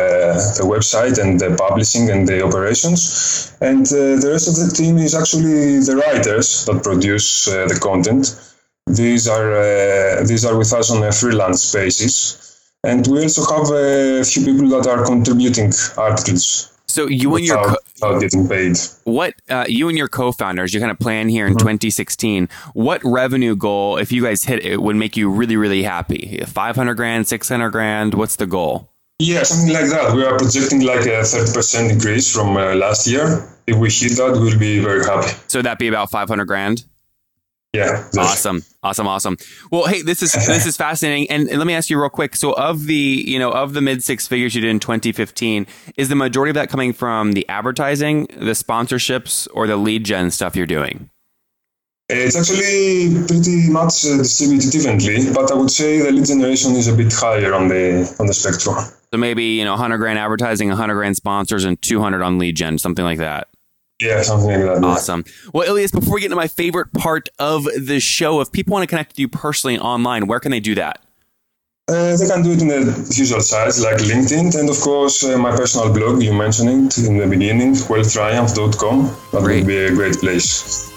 the 0.57 0.63
website 0.63 1.19
and 1.21 1.37
the 1.37 1.53
publishing 1.57 2.09
and 2.09 2.25
the 2.25 2.41
operations, 2.41 3.53
and 3.59 3.85
uh, 3.87 4.15
the 4.23 4.29
rest 4.31 4.47
of 4.47 4.55
the 4.55 4.73
team 4.73 4.97
is 4.97 5.13
actually 5.13 5.79
the 5.79 5.95
writers 5.97 6.65
that 6.65 6.81
produce 6.83 7.49
uh, 7.49 7.67
the 7.67 7.77
content. 7.79 8.33
These 8.87 9.27
are 9.27 9.51
uh, 9.51 10.23
these 10.23 10.45
are 10.45 10.57
with 10.57 10.71
us 10.71 10.89
on 10.89 11.03
a 11.03 11.11
freelance 11.11 11.73
basis, 11.73 12.15
and 12.85 13.05
we 13.07 13.23
also 13.23 13.43
have 13.53 13.69
a 13.71 14.23
few 14.23 14.45
people 14.45 14.69
that 14.69 14.87
are 14.87 15.03
contributing 15.05 15.73
articles. 15.97 16.71
So 16.87 17.07
you 17.07 17.35
and 17.35 17.45
your 17.45 17.63
co- 17.63 17.75
without 18.01 18.19
getting 18.21 18.47
paid. 18.47 18.77
what 19.03 19.33
uh, 19.49 19.65
you 19.67 19.89
and 19.89 19.97
your 19.97 20.07
co-founders, 20.07 20.73
you 20.73 20.79
kind 20.79 20.91
of 20.91 20.99
plan 20.99 21.29
here 21.29 21.45
Mm-hmm. 21.45 21.53
in 21.69 21.77
2016. 21.77 22.49
What 22.73 23.01
revenue 23.03 23.55
goal, 23.55 23.97
if 23.97 24.11
you 24.11 24.23
guys 24.23 24.43
hit 24.43 24.63
it, 24.65 24.81
would 24.81 24.95
make 24.95 25.17
you 25.17 25.29
really 25.29 25.55
really 25.57 25.83
happy? 25.83 26.43
500 26.45 26.93
grand, 26.95 27.27
600 27.27 27.69
grand. 27.71 28.13
What's 28.13 28.35
the 28.35 28.45
goal? 28.47 28.89
Yeah, 29.19 29.43
something 29.43 29.71
like 29.73 29.89
that. 29.91 30.15
We 30.15 30.23
are 30.23 30.37
projecting 30.37 30.81
like 30.81 31.01
a 31.01 31.21
30% 31.21 31.91
increase 31.91 32.33
from 32.33 32.57
uh, 32.57 32.73
last 32.73 33.05
year. 33.05 33.47
If 33.67 33.77
we 33.77 33.89
hit 33.91 34.17
that, 34.17 34.31
we'll 34.31 34.57
be 34.57 34.79
very 34.79 35.03
happy. 35.05 35.31
So 35.47 35.61
that'd 35.61 35.77
be 35.77 35.87
about 35.87 36.09
500 36.09 36.45
grand. 36.45 36.83
Yeah. 37.73 38.05
Awesome, 38.17 38.63
awesome, 38.83 39.07
awesome. 39.07 39.37
Well, 39.71 39.85
hey, 39.85 40.01
this 40.01 40.21
is 40.21 40.33
this 40.33 40.65
is 40.65 40.75
fascinating. 40.75 41.29
And 41.29 41.49
let 41.49 41.65
me 41.65 41.73
ask 41.73 41.89
you 41.89 41.99
real 41.99 42.09
quick. 42.09 42.35
So, 42.35 42.51
of 42.53 42.85
the 42.85 43.23
you 43.25 43.39
know 43.39 43.51
of 43.51 43.73
the 43.73 43.79
mid 43.79 44.03
six 44.03 44.27
figures 44.27 44.53
you 44.53 44.61
did 44.61 44.69
in 44.69 44.79
2015, 44.79 45.65
is 45.95 46.09
the 46.09 46.15
majority 46.15 46.49
of 46.49 46.55
that 46.55 46.69
coming 46.69 46.91
from 46.91 47.31
the 47.31 47.47
advertising, 47.47 48.27
the 48.27 48.51
sponsorships, 48.51 49.47
or 49.53 49.67
the 49.67 49.77
lead 49.77 50.03
gen 50.03 50.31
stuff 50.31 50.55
you're 50.55 50.65
doing? 50.65 51.09
It's 52.09 52.35
actually 52.35 53.25
pretty 53.25 53.69
much 53.71 54.05
uh, 54.05 54.17
distributed 54.17 54.75
evenly, 54.75 55.33
but 55.33 55.49
I 55.49 55.55
would 55.55 55.71
say 55.71 56.01
the 56.01 56.11
lead 56.11 56.25
generation 56.25 56.75
is 56.75 56.89
a 56.89 56.93
bit 56.93 57.13
higher 57.13 57.53
on 57.53 57.69
the 57.69 58.13
on 58.19 58.27
the 58.27 58.33
spectrum. 58.33 58.83
So 59.13 59.17
maybe 59.17 59.45
you 59.45 59.63
know 59.63 59.71
100 59.71 59.97
grand 59.97 60.19
advertising, 60.19 60.67
100 60.67 60.93
grand 60.93 61.15
sponsors, 61.15 61.63
and 61.63 61.81
200 61.81 62.21
on 62.21 62.37
lead 62.37 62.57
gen, 62.57 62.77
something 62.79 63.05
like 63.05 63.19
that. 63.19 63.47
Yeah, 64.01 64.21
something 64.23 64.49
like 64.49 64.59
that. 64.59 64.83
Awesome. 64.83 65.23
Well, 65.53 65.67
Ilias, 65.67 65.91
before 65.91 66.15
we 66.15 66.21
get 66.21 66.27
into 66.27 66.35
my 66.35 66.47
favorite 66.47 66.91
part 66.93 67.29
of 67.39 67.65
the 67.65 67.99
show, 67.99 68.41
if 68.41 68.51
people 68.51 68.73
want 68.73 68.83
to 68.83 68.87
connect 68.87 69.11
with 69.11 69.19
you 69.19 69.27
personally 69.27 69.75
and 69.75 69.83
online, 69.83 70.27
where 70.27 70.39
can 70.39 70.51
they 70.51 70.59
do 70.59 70.75
that? 70.75 71.01
Uh, 71.87 72.15
they 72.15 72.27
can 72.27 72.41
do 72.41 72.51
it 72.51 72.61
in 72.61 72.67
the 72.69 73.13
usual 73.15 73.41
sites 73.41 73.83
like 73.83 73.97
LinkedIn 73.97 74.57
and, 74.57 74.69
of 74.69 74.79
course, 74.79 75.23
uh, 75.23 75.37
my 75.37 75.51
personal 75.51 75.93
blog. 75.93 76.21
You 76.21 76.33
mentioned 76.33 76.87
it 76.87 76.97
in 76.99 77.17
the 77.17 77.27
beginning, 77.27 77.73
wealthtriumph.com. 77.73 79.17
That 79.31 79.43
Great. 79.43 79.57
would 79.57 79.67
be 79.67 79.77
a 79.77 79.91
great 79.91 80.15
place. 80.17 80.90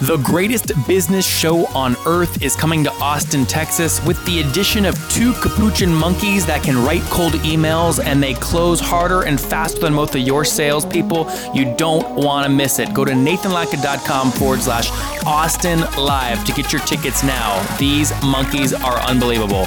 The 0.00 0.16
greatest 0.16 0.72
business 0.88 1.26
show 1.26 1.66
on 1.76 1.94
earth 2.06 2.42
is 2.42 2.56
coming 2.56 2.82
to 2.84 2.92
Austin, 2.94 3.44
Texas, 3.44 4.02
with 4.06 4.24
the 4.24 4.40
addition 4.40 4.86
of 4.86 4.96
two 5.10 5.34
capuchin 5.34 5.94
monkeys 5.94 6.46
that 6.46 6.62
can 6.62 6.82
write 6.82 7.02
cold 7.10 7.34
emails 7.34 8.02
and 8.02 8.22
they 8.22 8.32
close 8.32 8.80
harder 8.80 9.22
and 9.24 9.38
faster 9.38 9.80
than 9.80 9.92
most 9.92 10.14
of 10.14 10.22
your 10.22 10.42
salespeople. 10.42 11.30
You 11.54 11.74
don't 11.76 12.14
want 12.14 12.46
to 12.46 12.50
miss 12.50 12.78
it. 12.78 12.94
Go 12.94 13.04
to 13.04 13.12
nathanlatka.com 13.12 14.30
forward 14.30 14.62
slash 14.62 14.88
Austin 15.26 15.80
Live 15.98 16.46
to 16.46 16.52
get 16.52 16.72
your 16.72 16.80
tickets 16.82 17.22
now. 17.22 17.60
These 17.76 18.10
monkeys 18.22 18.72
are 18.72 19.00
unbelievable. 19.00 19.66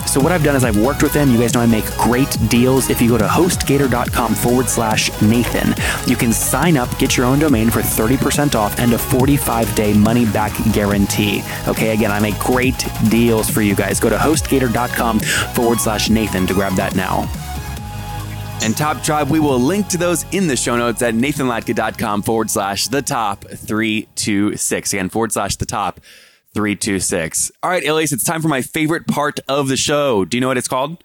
So 0.11 0.19
what 0.19 0.33
I've 0.33 0.43
done 0.43 0.57
is 0.57 0.65
I've 0.65 0.77
worked 0.77 1.03
with 1.03 1.13
them. 1.13 1.31
You 1.31 1.37
guys 1.37 1.53
know 1.53 1.61
I 1.61 1.65
make 1.65 1.85
great 1.91 2.37
deals. 2.49 2.89
If 2.89 3.01
you 3.01 3.07
go 3.07 3.17
to 3.17 3.23
hostgator.com 3.23 4.35
forward 4.35 4.67
slash 4.67 5.09
Nathan, 5.21 5.73
you 6.05 6.17
can 6.17 6.33
sign 6.33 6.75
up, 6.75 6.89
get 6.99 7.15
your 7.15 7.25
own 7.25 7.39
domain 7.39 7.69
for 7.69 7.79
30% 7.79 8.53
off 8.53 8.77
and 8.77 8.91
a 8.91 8.97
45 8.97 9.73
day 9.73 9.93
money 9.93 10.25
back 10.25 10.51
guarantee. 10.73 11.41
Okay, 11.65 11.93
again, 11.93 12.11
I 12.11 12.19
make 12.19 12.37
great 12.39 12.85
deals 13.09 13.49
for 13.49 13.61
you 13.61 13.73
guys. 13.73 14.01
Go 14.01 14.09
to 14.09 14.17
hostgator.com 14.17 15.21
forward 15.21 15.79
slash 15.79 16.09
Nathan 16.09 16.45
to 16.47 16.53
grab 16.53 16.73
that 16.73 16.93
now. 16.93 17.31
And 18.61 18.75
Top 18.75 19.01
Tribe, 19.03 19.29
we 19.29 19.39
will 19.39 19.59
link 19.59 19.87
to 19.87 19.97
those 19.97 20.25
in 20.33 20.47
the 20.47 20.57
show 20.57 20.75
notes 20.75 21.01
at 21.01 21.13
nathanlatka.com 21.13 22.23
forward 22.23 22.49
slash 22.49 22.89
the 22.89 23.01
top 23.01 23.45
326. 23.45 24.91
Again, 24.91 25.07
forward 25.07 25.31
slash 25.31 25.55
the 25.55 25.65
top 25.65 26.01
326. 26.53 27.51
All 27.63 27.69
right, 27.69 27.83
Ilias, 27.83 28.11
it's 28.11 28.23
time 28.23 28.41
for 28.41 28.47
my 28.47 28.61
favorite 28.61 29.07
part 29.07 29.39
of 29.47 29.67
the 29.67 29.77
show. 29.77 30.25
Do 30.25 30.37
you 30.37 30.41
know 30.41 30.47
what 30.47 30.57
it's 30.57 30.67
called? 30.67 31.03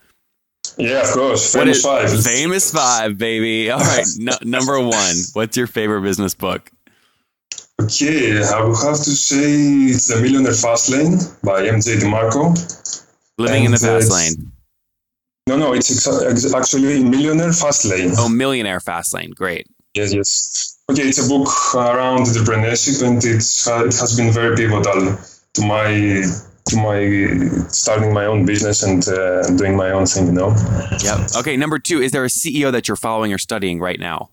Yeah, 0.79 1.03
of 1.03 1.11
course. 1.15 1.55
Famous 1.55 1.83
five. 1.83 2.25
Famous 2.25 2.71
Five, 2.73 3.17
baby. 3.19 3.71
All 3.71 3.79
right, 3.79 4.05
no, 4.19 4.33
number 4.43 4.81
one. 4.81 5.15
What's 5.35 5.57
your 5.57 5.67
favorite 5.67 6.03
business 6.03 6.35
book? 6.35 6.71
Okay, 7.81 8.43
I 8.43 8.65
would 8.65 8.77
have 8.83 8.97
to 8.97 9.11
say 9.11 9.45
it's 9.93 10.09
The 10.09 10.21
Millionaire 10.21 10.53
Fast 10.55 10.91
Lane 10.91 11.19
by 11.45 11.63
MJ 11.69 11.99
DeMarco. 12.01 12.55
Living 13.39 13.65
in 13.65 13.71
the 13.71 13.77
And, 13.77 14.03
Fast 14.03 14.11
Lane. 14.11 14.53
No, 15.47 15.57
no, 15.57 15.75
it's 15.75 15.91
exa- 15.91 16.29
ex- 16.31 16.53
actually 16.55 17.05
Millionaire 17.05 17.53
Fast 17.53 17.85
Lane. 17.85 18.13
Oh, 18.17 18.29
Millionaire 18.29 18.81
Fast 18.81 19.15
Lane. 19.15 19.31
Great. 19.31 19.67
Yes, 19.95 20.13
yes. 20.13 20.79
Okay, 20.91 21.03
it's 21.03 21.25
a 21.25 21.29
book 21.29 21.49
around 21.75 22.21
entrepreneurship, 22.27 23.07
and 23.07 23.23
it's 23.25 23.67
uh, 23.69 23.85
it 23.87 23.95
has 23.99 24.17
been 24.17 24.33
very 24.33 24.57
pivotal 24.57 25.17
to 25.57 25.67
my 25.67 26.23
to 26.67 26.77
my 26.77 27.69
starting 27.69 28.13
my 28.13 28.27
own 28.27 28.45
business 28.45 28.83
and 28.83 29.07
uh, 29.09 29.47
doing 29.57 29.77
my 29.77 29.91
own 29.91 30.07
thing. 30.07 30.27
You 30.27 30.33
know. 30.33 30.51
Yep. 31.03 31.37
Okay, 31.39 31.57
number 31.57 31.79
two. 31.79 32.01
Is 32.01 32.13
there 32.13 32.25
a 32.25 32.29
CEO 32.29 32.71
that 32.73 32.89
you're 32.89 32.97
following 32.97 33.33
or 33.33 33.39
studying 33.39 33.81
right 33.81 34.01
now? 34.01 34.31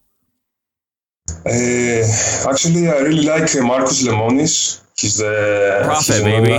Uh, 1.46 2.03
actually, 2.50 2.88
I 2.88 3.00
really 3.08 3.24
like 3.24 3.56
uh, 3.56 3.63
Marcus 3.63 4.03
Lemonis. 4.06 4.82
He's 4.98 5.18
the 5.18 5.82
Profit, 5.84 6.15
he's 6.15 6.24
baby. 6.24 6.51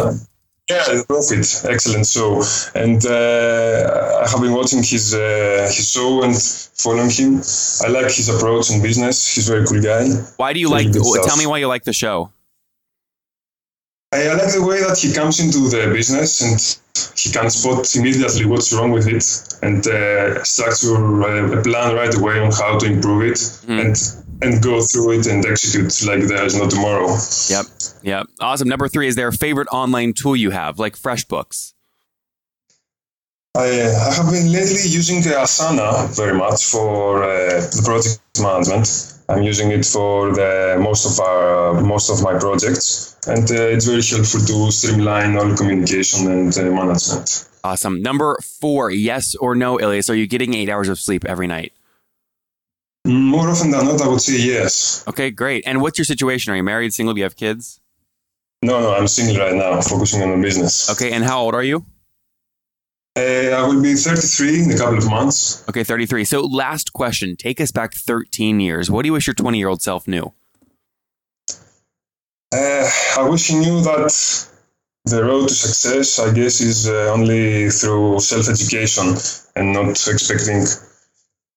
yeah, 0.70 0.84
the 0.88 1.04
Profit. 1.06 1.44
Excellent 1.72 2.06
show. 2.06 2.42
And 2.74 3.04
uh, 3.04 4.22
I 4.24 4.28
have 4.28 4.40
been 4.40 4.54
watching 4.54 4.82
his 4.82 5.14
uh, 5.14 5.70
his 5.74 5.90
show 5.90 6.22
and 6.22 6.34
following 6.82 7.10
him. 7.10 7.42
I 7.84 7.88
like 7.88 8.12
his 8.12 8.28
approach 8.28 8.70
in 8.70 8.82
business. 8.82 9.34
He's 9.34 9.48
a 9.48 9.52
very 9.52 9.66
cool 9.66 9.82
guy. 9.82 10.08
Why 10.36 10.52
do 10.52 10.60
you 10.60 10.70
like? 10.70 10.88
stuff. 10.92 11.26
Tell 11.26 11.36
me 11.36 11.46
why 11.46 11.58
you 11.58 11.68
like 11.68 11.84
the 11.84 11.92
show. 11.92 12.30
I, 14.28 14.34
like 14.34 14.52
the 14.52 14.64
way 14.64 14.80
that 14.80 14.98
he 14.98 15.12
comes 15.12 15.40
into 15.40 15.68
the 15.68 15.90
business 15.92 16.40
and 16.42 16.60
he 17.16 17.30
can 17.30 17.50
spot 17.50 17.94
immediately 17.96 18.46
what's 18.46 18.72
wrong 18.72 18.92
with 18.92 19.06
it 19.08 19.24
and 19.62 19.86
uh, 19.86 20.42
structure 20.44 20.94
a, 20.94 21.58
a 21.58 21.62
plan 21.62 21.94
right 21.94 22.14
away 22.14 22.38
on 22.38 22.52
how 22.52 22.78
to 22.78 22.86
improve 22.86 23.22
it 23.22 23.40
and 23.68 23.96
and 24.42 24.62
go 24.62 24.82
through 24.82 25.12
it 25.12 25.26
and 25.26 25.44
execute 25.46 25.92
like 26.06 26.28
there 26.28 26.44
is 26.44 26.56
no 26.56 26.68
tomorrow. 26.68 27.16
Yep. 27.48 27.66
Yep. 28.02 28.26
Awesome. 28.40 28.68
Number 28.68 28.88
three. 28.88 29.08
Is 29.08 29.14
there 29.14 29.28
a 29.28 29.32
favorite 29.32 29.68
online 29.72 30.12
tool 30.12 30.36
you 30.36 30.50
have, 30.50 30.78
like 30.78 30.96
FreshBooks? 30.96 31.72
I, 33.56 33.62
I 33.62 34.14
have 34.14 34.30
been 34.30 34.50
lately 34.50 34.82
using 34.88 35.18
uh, 35.18 35.44
Asana 35.44 36.14
very 36.16 36.36
much 36.36 36.64
for 36.64 37.22
uh, 37.22 37.60
the 37.60 37.82
project 37.84 38.20
management. 38.40 39.13
I'm 39.28 39.42
using 39.42 39.70
it 39.70 39.86
for 39.86 40.34
the 40.34 40.76
most 40.80 41.06
of 41.06 41.24
our 41.24 41.80
most 41.80 42.10
of 42.10 42.22
my 42.22 42.38
projects, 42.38 43.16
and 43.26 43.50
uh, 43.50 43.74
it's 43.74 43.86
very 43.86 44.02
helpful 44.02 44.40
to 44.40 44.70
streamline 44.70 45.36
all 45.36 45.56
communication 45.56 46.30
and 46.30 46.56
uh, 46.56 46.62
management. 46.64 47.48
Awesome. 47.64 48.02
Number 48.02 48.36
four. 48.60 48.90
Yes 48.90 49.34
or 49.36 49.54
no, 49.54 49.80
Ilias? 49.80 50.10
Are 50.10 50.14
you 50.14 50.26
getting 50.26 50.52
eight 50.52 50.68
hours 50.68 50.90
of 50.90 50.98
sleep 50.98 51.24
every 51.24 51.46
night? 51.46 51.72
More 53.06 53.48
often 53.48 53.70
than 53.70 53.86
not, 53.86 54.00
I 54.02 54.08
would 54.08 54.20
say 54.20 54.38
yes. 54.38 55.04
Okay, 55.08 55.30
great. 55.30 55.64
And 55.66 55.80
what's 55.80 55.98
your 55.98 56.04
situation? 56.04 56.52
Are 56.52 56.56
you 56.56 56.62
married, 56.62 56.92
single? 56.92 57.14
Do 57.14 57.18
you 57.20 57.24
have 57.24 57.36
kids? 57.36 57.80
No, 58.62 58.80
no, 58.80 58.94
I'm 58.94 59.08
single 59.08 59.38
right 59.38 59.54
now, 59.54 59.80
focusing 59.80 60.22
on 60.22 60.30
the 60.30 60.42
business. 60.42 60.90
Okay. 60.90 61.12
And 61.12 61.22
how 61.22 61.40
old 61.40 61.54
are 61.54 61.62
you? 61.62 61.84
Uh, 63.16 63.20
I 63.54 63.66
will 63.68 63.80
be 63.80 63.94
33 63.94 64.64
in 64.64 64.70
a 64.72 64.76
couple 64.76 64.98
of 64.98 65.08
months. 65.08 65.62
Okay, 65.68 65.84
33. 65.84 66.24
So, 66.24 66.40
last 66.40 66.92
question. 66.92 67.36
Take 67.36 67.60
us 67.60 67.70
back 67.70 67.94
13 67.94 68.58
years. 68.58 68.90
What 68.90 69.02
do 69.02 69.08
you 69.08 69.12
wish 69.12 69.26
your 69.28 69.34
20 69.34 69.56
year 69.56 69.68
old 69.68 69.82
self 69.82 70.08
knew? 70.08 70.32
Uh, 72.52 72.88
I 73.18 73.28
wish 73.28 73.48
he 73.48 73.54
knew 73.58 73.80
that 73.82 74.48
the 75.04 75.22
road 75.24 75.48
to 75.48 75.54
success, 75.54 76.18
I 76.18 76.32
guess, 76.32 76.60
is 76.60 76.88
uh, 76.88 77.12
only 77.12 77.68
through 77.70 78.18
self-education 78.20 79.14
and 79.54 79.72
not 79.72 79.90
expecting 79.90 80.62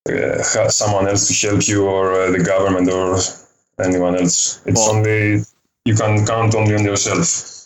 uh, 0.08 0.42
someone 0.68 1.08
else 1.08 1.26
to 1.28 1.48
help 1.48 1.66
you 1.66 1.86
or 1.86 2.12
uh, 2.12 2.30
the 2.30 2.42
government 2.42 2.88
or 2.90 3.18
anyone 3.84 4.16
else. 4.16 4.60
It's 4.66 4.78
Well- 4.80 4.96
only 4.96 5.42
you 5.84 5.94
can 5.94 6.24
count 6.26 6.54
only 6.54 6.74
on 6.76 6.84
yourself. 6.84 7.57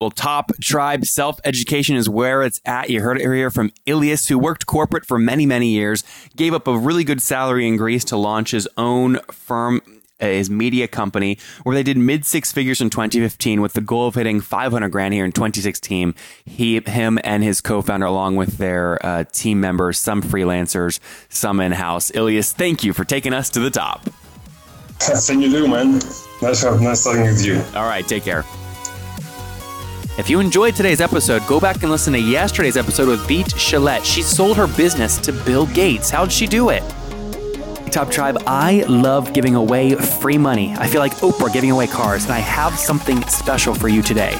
Well, 0.00 0.10
top 0.12 0.52
tribe 0.60 1.04
self 1.06 1.40
education 1.44 1.96
is 1.96 2.08
where 2.08 2.44
it's 2.44 2.60
at. 2.64 2.88
You 2.88 3.00
heard 3.00 3.20
it 3.20 3.24
here 3.24 3.50
from 3.50 3.72
Ilias, 3.84 4.28
who 4.28 4.38
worked 4.38 4.64
corporate 4.64 5.04
for 5.04 5.18
many, 5.18 5.44
many 5.44 5.70
years, 5.70 6.04
gave 6.36 6.54
up 6.54 6.68
a 6.68 6.78
really 6.78 7.02
good 7.02 7.20
salary 7.20 7.66
in 7.66 7.76
Greece 7.76 8.04
to 8.04 8.16
launch 8.16 8.52
his 8.52 8.68
own 8.76 9.18
firm, 9.32 9.82
uh, 10.20 10.26
his 10.26 10.48
media 10.48 10.86
company, 10.86 11.36
where 11.64 11.74
they 11.74 11.82
did 11.82 11.96
mid 11.96 12.24
six 12.24 12.52
figures 12.52 12.80
in 12.80 12.90
2015 12.90 13.60
with 13.60 13.72
the 13.72 13.80
goal 13.80 14.06
of 14.06 14.14
hitting 14.14 14.40
500 14.40 14.88
grand 14.88 15.14
here 15.14 15.24
in 15.24 15.32
2016. 15.32 16.14
He, 16.46 16.78
him, 16.78 17.18
and 17.24 17.42
his 17.42 17.60
co 17.60 17.82
founder, 17.82 18.06
along 18.06 18.36
with 18.36 18.58
their 18.58 19.04
uh, 19.04 19.24
team 19.32 19.60
members, 19.60 19.98
some 19.98 20.22
freelancers, 20.22 21.00
some 21.28 21.58
in 21.58 21.72
house. 21.72 22.14
Ilias, 22.14 22.52
thank 22.52 22.84
you 22.84 22.92
for 22.92 23.04
taking 23.04 23.32
us 23.32 23.50
to 23.50 23.58
the 23.58 23.70
top. 23.70 24.08
Thank 25.00 25.42
you, 25.42 25.50
too, 25.50 25.66
man. 25.66 25.94
Nice, 26.40 26.62
nice 26.62 27.02
talking 27.02 27.22
with 27.22 27.44
you. 27.44 27.60
All 27.74 27.88
right, 27.88 28.06
take 28.06 28.22
care. 28.22 28.44
If 30.18 30.28
you 30.28 30.40
enjoyed 30.40 30.74
today's 30.74 31.00
episode, 31.00 31.46
go 31.46 31.60
back 31.60 31.84
and 31.84 31.92
listen 31.92 32.12
to 32.12 32.18
yesterday's 32.18 32.76
episode 32.76 33.06
with 33.06 33.26
Beat 33.28 33.46
Shalette. 33.46 34.04
She 34.04 34.20
sold 34.20 34.56
her 34.56 34.66
business 34.66 35.16
to 35.18 35.32
Bill 35.32 35.64
Gates. 35.66 36.10
How'd 36.10 36.32
she 36.32 36.48
do 36.48 36.70
it? 36.70 36.82
Top 37.92 38.10
Tribe, 38.10 38.36
I 38.44 38.84
love 38.88 39.32
giving 39.32 39.54
away 39.54 39.94
free 39.94 40.36
money. 40.36 40.74
I 40.76 40.88
feel 40.88 40.98
like 41.00 41.14
Oprah 41.18 41.52
giving 41.52 41.70
away 41.70 41.86
cars, 41.86 42.24
and 42.24 42.32
I 42.32 42.40
have 42.40 42.76
something 42.76 43.22
special 43.28 43.74
for 43.74 43.86
you 43.86 44.02
today. 44.02 44.32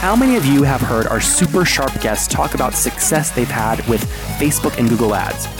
How 0.00 0.16
many 0.16 0.34
of 0.34 0.44
you 0.46 0.64
have 0.64 0.80
heard 0.80 1.06
our 1.06 1.20
super 1.20 1.64
sharp 1.64 1.92
guests 2.00 2.26
talk 2.26 2.54
about 2.54 2.74
success 2.74 3.30
they've 3.30 3.46
had 3.46 3.86
with 3.86 4.02
Facebook 4.40 4.76
and 4.78 4.88
Google 4.88 5.14
Ads? 5.14 5.59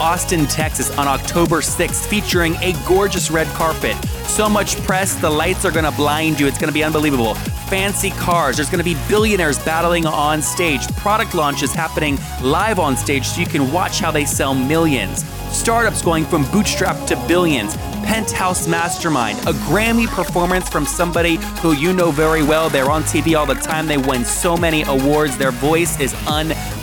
Austin, 0.00 0.46
Texas 0.46 0.90
on 0.98 1.08
October 1.08 1.60
6th, 1.60 2.06
featuring 2.06 2.56
a 2.56 2.74
gorgeous 2.86 3.30
red 3.30 3.46
carpet. 3.48 3.96
So 4.26 4.48
much 4.48 4.76
press, 4.82 5.14
the 5.14 5.30
lights 5.30 5.64
are 5.64 5.70
gonna 5.70 5.92
blind 5.92 6.40
you. 6.40 6.46
It's 6.46 6.58
gonna 6.58 6.72
be 6.72 6.84
unbelievable. 6.84 7.34
Fancy 7.68 8.10
cars, 8.10 8.56
there's 8.56 8.70
gonna 8.70 8.84
be 8.84 8.96
billionaires 9.08 9.58
battling 9.64 10.06
on 10.06 10.42
stage, 10.42 10.86
product 10.96 11.34
launches 11.34 11.72
happening 11.72 12.18
live 12.42 12.78
on 12.78 12.96
stage 12.96 13.26
so 13.26 13.40
you 13.40 13.46
can 13.46 13.72
watch 13.72 14.00
how 14.00 14.10
they 14.10 14.24
sell 14.24 14.54
millions. 14.54 15.24
Startups 15.50 16.02
going 16.02 16.24
from 16.24 16.44
bootstrap 16.50 17.06
to 17.06 17.16
billions, 17.28 17.76
Penthouse 18.04 18.68
Mastermind, 18.68 19.38
a 19.40 19.52
Grammy 19.68 20.06
performance 20.06 20.68
from 20.68 20.84
somebody 20.84 21.36
who 21.62 21.72
you 21.72 21.92
know 21.92 22.10
very 22.10 22.42
well. 22.42 22.68
They're 22.68 22.90
on 22.90 23.02
TV 23.04 23.38
all 23.38 23.46
the 23.46 23.54
time. 23.54 23.86
They 23.86 23.96
win 23.96 24.24
so 24.24 24.56
many 24.56 24.82
awards. 24.82 25.38
Their 25.38 25.52
voice 25.52 25.98
is 26.00 26.14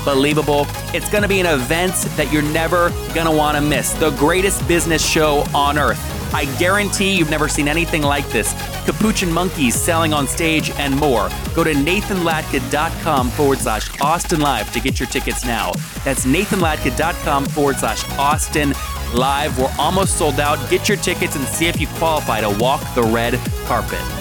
unbelievable. 0.01 0.65
It's 0.93 1.10
going 1.10 1.24
to 1.24 1.27
be 1.29 1.39
an 1.39 1.46
event 1.46 1.93
that 2.17 2.31
you're 2.31 2.41
never 2.41 2.89
going 3.13 3.25
to 3.25 3.31
want 3.31 3.55
to 3.58 3.62
miss. 3.62 3.93
The 3.93 4.12
greatest 4.12 4.67
business 4.67 5.05
show 5.05 5.43
on 5.53 5.77
earth. 5.77 6.00
I 6.34 6.46
guarantee 6.58 7.17
you've 7.17 7.29
never 7.29 7.50
seen 7.50 7.67
anything 7.67 8.01
like 8.03 8.27
this. 8.29 8.53
Capuchin 8.86 9.31
monkeys 9.31 9.75
selling 9.75 10.13
on 10.13 10.27
stage 10.27 10.72
and 10.72 10.96
more. 10.96 11.29
Go 11.53 11.63
to 11.63 11.74
nathanlatka.com 11.74 13.29
forward 13.31 13.60
slash 13.60 13.89
Austin 14.00 14.39
Live 14.39 14.72
to 14.74 14.79
get 14.79 15.00
your 15.00 15.10
tickets 15.10 15.46
now. 15.46 15.74
That's 16.05 16.25
nathanlatka.com 16.25 17.46
forward 17.48 17.77
slash 17.77 18.10
Austin 18.17 18.74
Live. 19.13 19.60
We're 19.60 19.74
almost 19.77 20.17
sold 20.17 20.39
out. 20.39 20.58
Get 20.70 20.88
your 20.88 20.98
tickets 20.98 21.36
and 21.36 21.46
see 21.46 21.67
if 21.67 21.81
you 21.81 21.88
qualify 21.88 22.39
to 22.41 22.50
walk 22.50 22.81
the 22.96 23.03
red 23.03 23.34
carpet. 23.65 24.21